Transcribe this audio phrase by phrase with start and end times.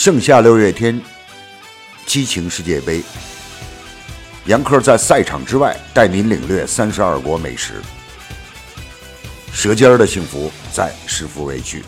[0.00, 1.00] 盛夏六月天，
[2.06, 3.02] 激情世界杯。
[4.46, 7.82] 杨科在赛场之外带您领略三十二国美食，
[9.52, 11.82] 舌尖的幸福在食福为区。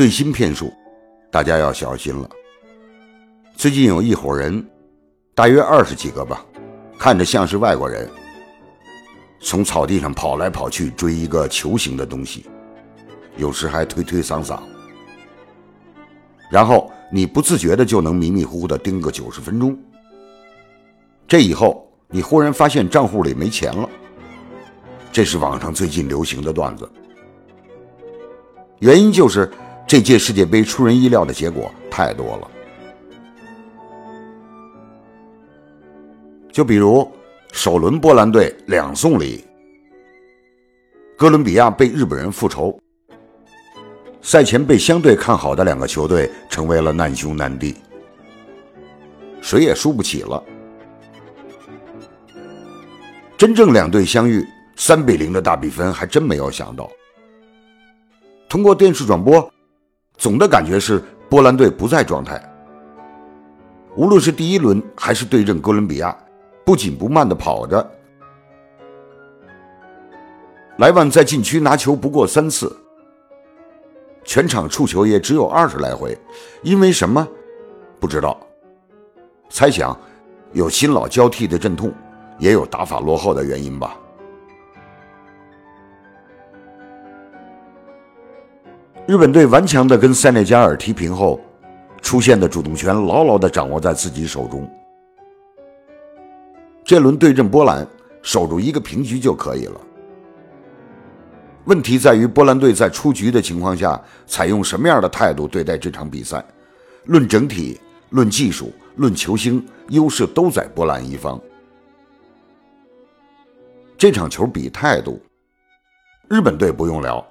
[0.00, 0.72] 最新骗术，
[1.30, 2.26] 大家要小心了。
[3.54, 4.66] 最近有一伙人，
[5.34, 6.42] 大约二十几个吧，
[6.98, 8.08] 看着像是外国人，
[9.42, 12.46] 从草地上跑来跑去追一个球形的东西，
[13.36, 14.58] 有时还推推搡搡，
[16.50, 19.78] 然后你不自觉的就能迷迷糊糊的盯个九十分钟。
[21.28, 23.86] 这以后，你忽然发现账户里没钱了，
[25.12, 26.90] 这是网上最近流行的段子，
[28.78, 29.46] 原因就是。
[29.90, 32.50] 这届世界杯出人意料的结果太多了，
[36.52, 37.10] 就比如
[37.50, 39.44] 首轮波兰队两送礼，
[41.18, 42.78] 哥伦比亚被日本人复仇，
[44.22, 47.74] 赛前被相对看好的两个球队成为了难兄难弟，
[49.40, 50.40] 谁也输不起了。
[53.36, 54.46] 真正两队相遇
[54.76, 56.88] 三比零的大比分，还真没有想到。
[58.48, 59.52] 通过电视转播。
[60.20, 62.38] 总的感觉是波兰队不在状态。
[63.96, 66.14] 无论是第一轮还是对阵哥伦比亚，
[66.62, 67.90] 不紧不慢的跑着。
[70.76, 72.70] 莱万在禁区拿球不过三次，
[74.22, 76.16] 全场触球也只有二十来回，
[76.62, 77.26] 因为什么？
[77.98, 78.38] 不知道。
[79.48, 79.98] 猜想
[80.52, 81.90] 有新老交替的阵痛，
[82.38, 83.96] 也有打法落后的原因吧。
[89.10, 91.40] 日本队顽强地跟塞内加尔踢平后，
[92.00, 94.70] 出现的主动权牢牢地掌握在自己手中。
[96.84, 97.84] 这轮对阵波兰，
[98.22, 99.80] 守住一个平局就可以了。
[101.64, 106.44] 问题在于波兰队在出局的情况下，采用什么样的态度对待这场比赛？
[107.06, 111.36] 论整体、论技术、论球星，优势都在波兰一方。
[113.98, 115.20] 这场球比态度，
[116.28, 117.26] 日本队不用聊。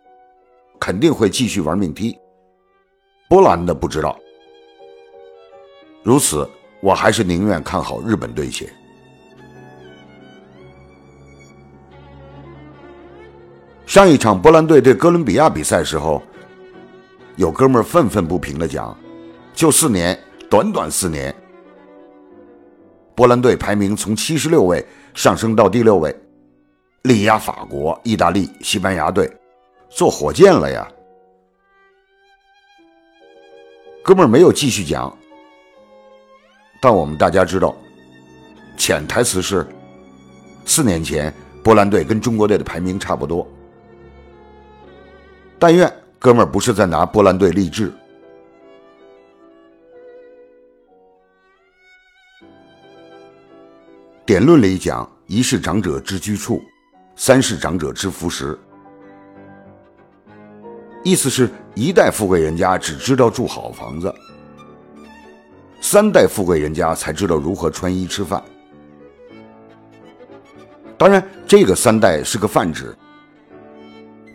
[0.80, 2.18] 肯定会继续玩命踢，
[3.28, 4.18] 波兰的不知道。
[6.02, 6.50] 如此，
[6.82, 8.72] 我还是宁愿看好日本队些。
[13.86, 16.24] 上一场波兰队对哥伦比亚比赛时候，
[17.36, 18.96] 有哥们愤愤不平的讲
[19.54, 20.18] ：“就四年，
[20.50, 21.36] 短短四年，
[23.16, 26.16] 波兰队排名从七十六位上升到第六位，
[27.02, 29.30] 力压法国、意大利、西班牙队。”
[29.90, 30.88] 坐火箭了呀，
[34.04, 35.16] 哥们儿没有继续讲，
[36.80, 37.76] 但我们大家知道，
[38.78, 39.68] 潜台词是：
[40.64, 41.34] 四年前
[41.64, 43.46] 波兰队跟中国队的排名差不多。
[45.58, 47.92] 但愿哥们儿不是在拿波兰队励志。
[54.26, 56.62] 典论里讲：一是长者之居处，
[57.16, 58.58] 三是长者之福食。
[61.10, 64.14] 意思是一代富贵人家只知道住好房子，
[65.82, 68.44] 三代富贵人家才知道如何穿衣吃饭。
[71.00, 72.96] 当然，这个三代是个泛指，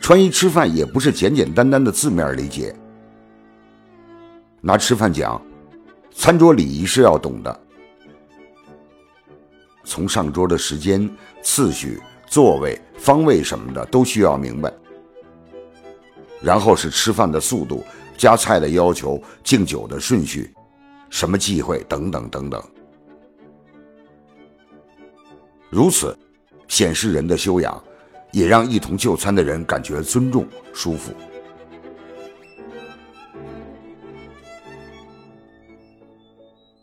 [0.01, 2.75] 穿衣吃饭也不是简简单单的字面理解。
[4.61, 5.41] 拿吃饭讲，
[6.13, 7.61] 餐桌礼仪是要懂的，
[9.85, 11.09] 从上桌的时间、
[11.41, 14.73] 次序、座位、方位什么的都需要明白。
[16.45, 17.83] 然后是吃饭的速度、
[18.19, 20.53] 夹菜的要求、敬酒的顺序、
[21.09, 22.63] 什么忌讳等等等等。
[25.71, 26.15] 如此，
[26.69, 27.83] 显示人的修养，
[28.31, 31.15] 也让一同就餐的人感觉尊重、舒服。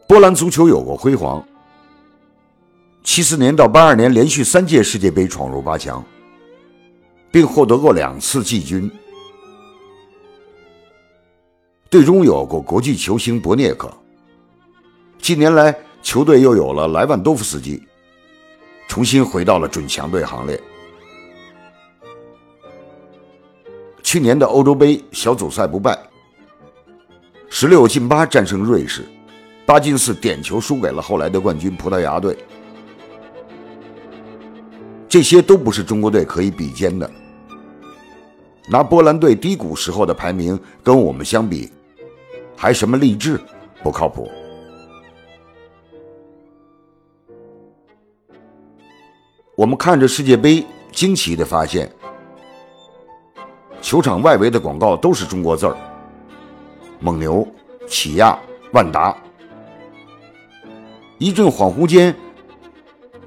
[0.08, 1.46] 波兰足球有过辉煌，
[3.04, 6.04] 七四年到八二年连续三届世界杯闯入八强，
[7.32, 8.92] 并获得过两次季军。
[11.92, 13.92] 队中有过国际球星博涅克，
[15.20, 17.84] 近年来球队又有了莱万多夫斯基，
[18.88, 20.58] 重新回到了准强队行列。
[24.02, 26.00] 去年的欧洲杯小组赛不败，
[27.50, 29.06] 十六进八战胜瑞士，
[29.66, 32.38] 八进四点球输给了后来的冠军葡萄牙队。
[35.10, 37.12] 这些都不是中国队可以比肩的。
[38.70, 41.70] 拿波兰队低谷时候的排名跟我们相比，
[42.62, 43.42] 还什么励志，
[43.82, 44.30] 不靠谱。
[49.56, 51.92] 我们看着世界杯，惊奇的发现，
[53.82, 55.76] 球场外围的广告都是中国字儿：
[57.00, 57.48] 蒙牛、
[57.88, 58.38] 起亚、
[58.74, 59.18] 万达。
[61.18, 62.16] 一阵恍惚间，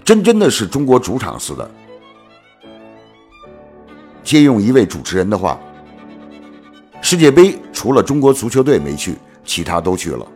[0.04, 1.68] 真真的是中国主场似的。
[4.22, 5.58] 借用一位主持人的话
[7.06, 10.26] ：“世界杯除了中国足球队没去，其他都去了。”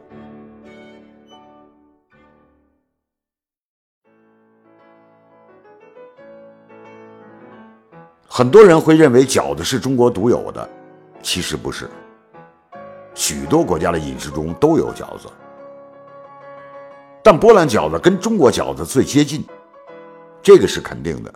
[8.29, 10.69] 很多人会认为饺子是中国独有的，
[11.23, 11.89] 其实不是。
[13.15, 15.27] 许多国家的饮食中都有饺子，
[17.25, 19.43] 但波兰饺子跟中国饺子最接近，
[20.43, 21.35] 这个是肯定的。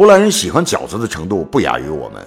[0.00, 2.26] 波兰人喜欢饺子的程度不亚于我们，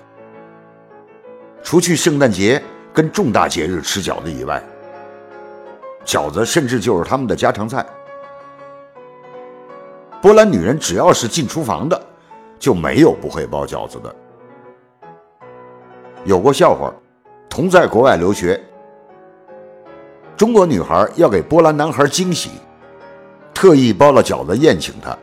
[1.64, 2.62] 除去圣诞节
[2.94, 4.62] 跟重大节日吃饺子以外，
[6.06, 7.84] 饺子甚至就是他们的家常菜。
[10.22, 12.00] 波兰女人只要是进厨房的，
[12.60, 14.16] 就没有不会包饺子的。
[16.25, 16.94] 有过笑话，
[17.50, 18.62] 同在国外留学，
[20.38, 22.52] 中国女孩要给波兰男孩惊喜，
[23.52, 25.18] 特意包了饺子宴请他，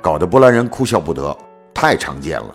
[0.00, 1.36] 搞得波兰人哭笑不得，
[1.74, 2.54] 太常见了。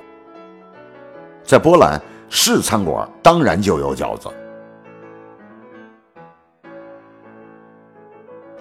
[1.44, 4.30] 在波兰，市餐馆当然就有饺子。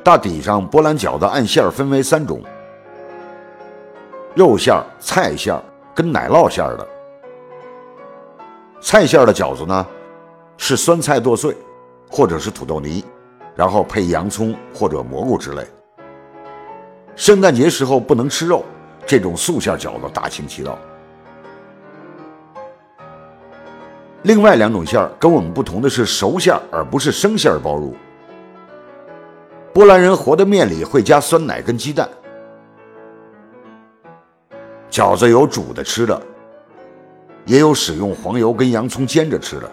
[0.04, 2.42] 大体上，波兰饺子按馅儿分为三种：
[4.34, 5.62] 肉馅儿、菜馅儿
[5.94, 6.86] 跟奶酪馅儿的。
[8.82, 9.86] 菜馅儿的饺子呢，
[10.58, 11.56] 是酸菜剁碎，
[12.10, 13.02] 或者是土豆泥，
[13.56, 15.66] 然后配洋葱或者蘑菇之类。
[17.16, 18.64] 圣诞节时候不能吃肉，
[19.06, 20.78] 这种素馅饺子大行其道。
[24.22, 27.94] 另外两种馅儿跟我们不同的是熟馅儿，而不是生馅儿包入。
[29.72, 32.08] 波兰人和的面里会加酸奶跟鸡蛋，
[34.90, 36.20] 饺子有煮的吃的，
[37.44, 39.70] 也有使用黄油跟洋葱煎着吃的。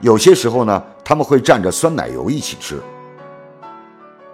[0.00, 2.80] 有些时候呢，他们会蘸着酸奶油一起吃。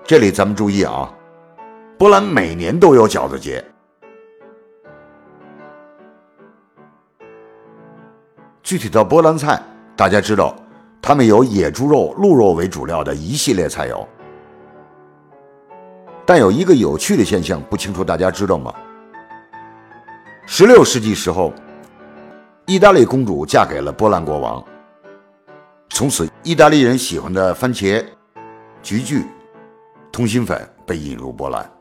[0.05, 1.11] 这里咱们注意啊，
[1.97, 3.65] 波兰每年都有饺子节。
[8.63, 9.63] 具体到波兰菜，
[9.97, 10.55] 大家知道。
[11.07, 14.07] 他们有野猪肉、鹿肉为主料的一系列菜肴，
[16.25, 18.75] 但有一个有趣的现象，不清楚大家知道吗？
[20.47, 21.53] 十六世纪时候，
[22.65, 24.65] 意大利公主嫁给了波兰国王，
[25.91, 28.03] 从此意大利人喜欢的番茄、
[28.83, 29.23] 菊苣、
[30.11, 31.74] 通心粉被引入波兰。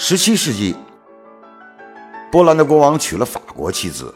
[0.00, 0.76] 十七世纪，
[2.30, 4.14] 波兰的国王娶了法国妻子。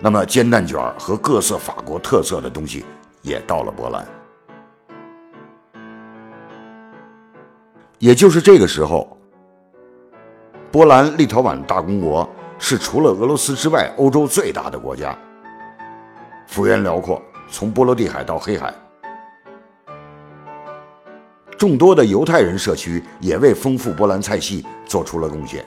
[0.00, 2.86] 那么煎蛋卷和各色法国特色的东西
[3.20, 4.02] 也到了波兰。
[7.98, 9.14] 也就是这个时候，
[10.72, 12.26] 波兰立陶宛大公国
[12.58, 15.16] 是除了俄罗斯之外欧洲最大的国家，
[16.46, 18.72] 幅员辽阔，从波罗的海到黑海，
[21.56, 25.64] 众多的犹太人社区也为丰富波兰菜系做出了贡献，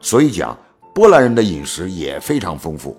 [0.00, 0.56] 所以讲
[0.94, 2.96] 波兰人的饮食也非常丰富。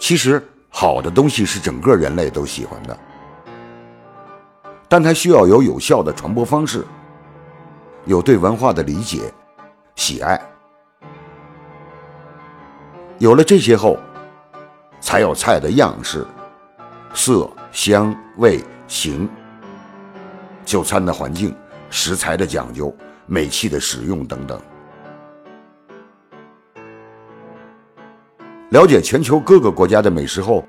[0.00, 2.98] 其实，好的东西是整个人类都喜欢的，
[4.88, 6.84] 但它需要有有效的传播方式，
[8.06, 9.32] 有对文化的理解、
[9.94, 10.40] 喜爱。
[13.18, 13.98] 有了这些后，
[15.00, 16.26] 才有菜的样式、
[17.14, 19.28] 色、香、味、形、
[20.64, 21.54] 就餐的环境、
[21.88, 22.94] 食材的讲究、
[23.26, 24.60] 美器的使用等等。
[28.70, 30.64] 了解全球各个国家的美食后，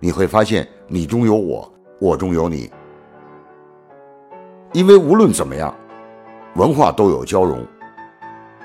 [0.00, 2.72] 你会发现你中有我，我中有你。
[4.72, 5.72] 因为无论怎么样，
[6.54, 7.64] 文化都有交融，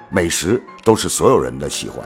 [0.09, 2.03] 美食都是所有人的喜欢。